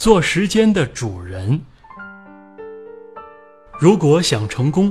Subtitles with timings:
[0.00, 1.60] 做时间的主人。
[3.78, 4.90] 如果想成功，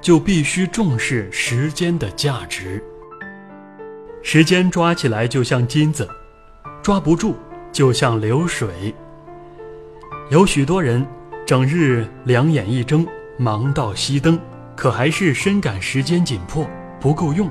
[0.00, 2.82] 就必须重视时间的价值。
[4.22, 6.08] 时间抓起来就像金子，
[6.82, 7.36] 抓不住
[7.70, 8.94] 就像流水。
[10.30, 11.06] 有许多人
[11.44, 13.06] 整日两眼一睁，
[13.36, 14.40] 忙到熄灯，
[14.74, 16.66] 可还是深感时间紧迫，
[16.98, 17.46] 不够用。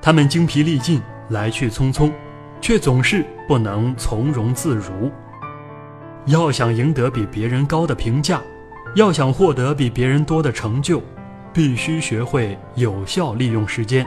[0.00, 2.12] 他们精疲力尽，来去匆匆，
[2.60, 5.10] 却总是不能从容自如。
[6.28, 8.42] 要想赢得比别人高的评价，
[8.94, 11.02] 要想获得比别人多的成就，
[11.54, 14.06] 必须学会有效利用时间，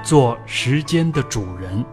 [0.00, 1.84] 做时间的主人。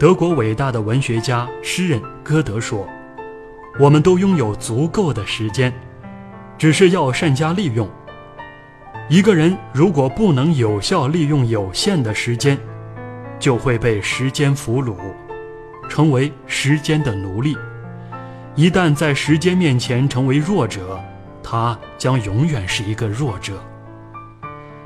[0.00, 2.88] 德国伟大的文学家、诗人歌德说
[3.78, 5.72] ：“我们都拥有足够的时间，
[6.58, 7.88] 只是要善加利用。
[9.08, 12.58] 一个人如果不能有效利用有限的时间，
[13.38, 14.96] 就会被时间俘虏，
[15.88, 17.56] 成为时间的奴隶。
[18.54, 21.00] 一旦在时间面前成为弱者，
[21.42, 23.62] 他将永远是一个弱者。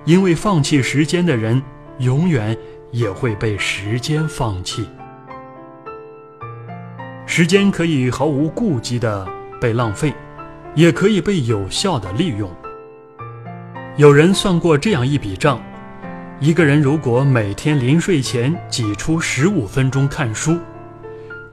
[0.05, 1.62] 因为放弃时间的人，
[1.98, 2.56] 永远
[2.91, 4.89] 也会被时间放弃。”
[7.25, 9.27] 时间可以毫无顾忌地
[9.61, 10.12] 被浪费，
[10.75, 12.50] 也可以被有效地利用。
[13.97, 15.59] 有人算过这样一笔账：
[16.41, 20.59] 一个人如果每天临睡前挤出十五分钟看书，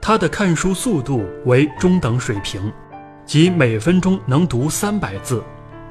[0.00, 2.72] 他的看书速度为中等水平，
[3.24, 5.42] 即每分钟能读三百字，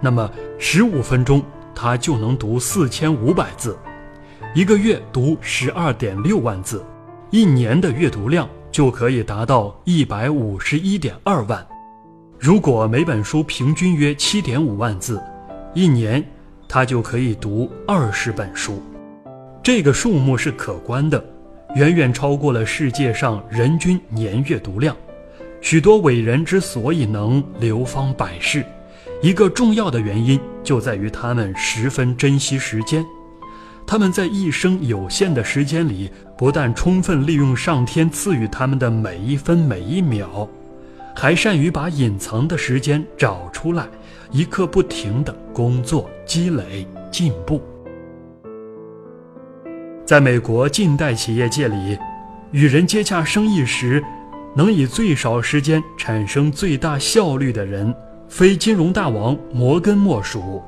[0.02, 1.44] 那么十五分钟
[1.74, 3.78] 他就能读四千五百字，
[4.54, 6.84] 一个月读十二点六万字，
[7.30, 8.48] 一年的阅读量。
[8.72, 11.68] 就可以达到一百五十一点二万。
[12.38, 15.20] 如果每本书平均约七点五万字，
[15.74, 16.24] 一年
[16.68, 18.80] 他就可以读二十本书。
[19.64, 21.22] 这个数目是可观的，
[21.76, 24.96] 远远超过了世界上人均年阅读量。
[25.62, 28.66] 许多伟人之所以能流芳百世，
[29.22, 33.06] 一个重要的原因就在于他们十分珍惜时间。
[33.86, 40.48] 他们在一生有限的时间里，不但充分利用上天赐予他们的每一分每一秒，
[41.16, 43.88] 还善于把隐藏的时间找出来，
[44.32, 47.62] 一刻不停地工作、积累、进步。
[50.10, 51.96] 在美国近代企业界里，
[52.50, 54.04] 与人接洽生意时，
[54.56, 57.94] 能以最少时间产生最大效率的人，
[58.28, 60.64] 非金融大王摩根莫属。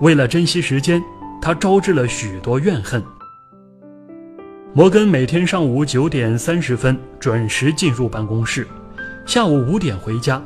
[0.00, 1.00] 为了珍惜时间。
[1.40, 3.00] 他招致了许多怨恨。
[4.74, 8.66] 摩根每天上午九点三十分准时进入办公室，
[9.24, 10.42] 下午五点回家。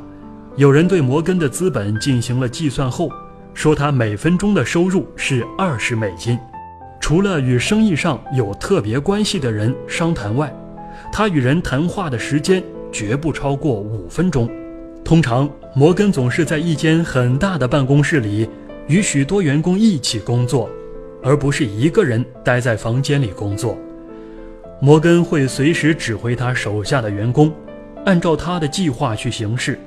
[0.55, 3.09] 有人对摩根的资本进行了计算后，
[3.55, 6.37] 说他每分钟的收入是二十美金。
[7.03, 10.49] 除了与生意上有特别关系的人商谈外，
[11.11, 14.49] 他与人谈话的时间绝不超过五分钟。
[15.03, 18.49] 通常，摩根总是在一间很大的办公室里，
[18.87, 20.69] 与许多员工一起工作。
[21.21, 23.77] 而不是一个人待在房间里工作。
[24.79, 27.53] 摩根会随时指挥他手下的员工，
[28.05, 29.77] 按照他的计划去行事。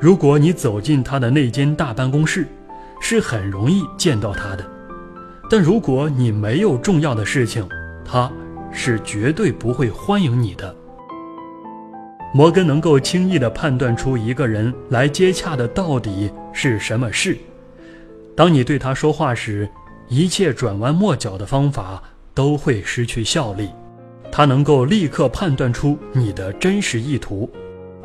[0.00, 2.46] 如果你走进他的那间大办公室，
[3.02, 4.64] 是很容易见到他的。
[5.50, 7.68] 但如果你没有重要的事情，
[8.04, 8.30] 他
[8.72, 10.74] 是绝对不会欢迎你的。
[12.32, 17.38] 摩根能够轻易地判断出一个人来接洽的到底是什么事。
[18.34, 19.68] 当你对他说话时，
[20.08, 22.02] 一切转弯抹角的方法
[22.34, 23.68] 都会失去效力。
[24.32, 27.48] 他能够立刻判断出你的真实意图，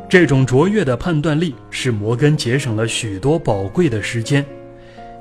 [0.08, 4.46] 这种卓越的判断力使摩根节省了许多宝贵的时间。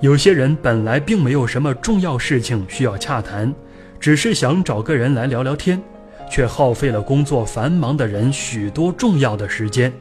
[0.00, 3.52] 有些人本来并没有什么重要事情需要洽谈，
[3.98, 5.82] 只是想找个人来聊聊天，
[6.30, 9.92] 却耗费了工作繁忙的人许多重要的时间。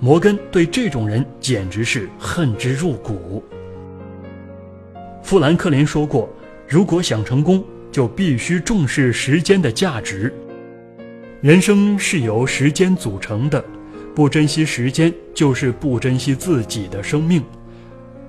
[0.00, 3.44] 摩根对这种人简直是恨之入骨。
[5.22, 6.26] 富兰克林说过
[6.66, 10.32] ：“如果想成功，就必须重视时间的价值。
[11.42, 13.62] 人生是由时间组成的，
[14.14, 17.44] 不珍惜时间，就是不珍惜自己的生命。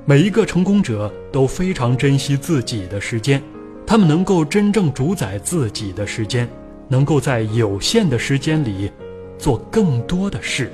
[0.06, 3.42] 每一个成功者都非常珍惜自己的时间，
[3.88, 6.46] 他们能够真正主宰自己的时间，
[6.90, 8.92] 能够在有限的时间里
[9.38, 10.70] 做更多的事。”